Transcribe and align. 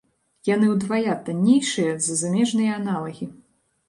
Яны 0.49 0.69
ўдвая 0.75 1.13
таннейшыя 1.27 1.91
за 2.05 2.15
замежныя 2.21 2.71
аналагі. 2.79 3.29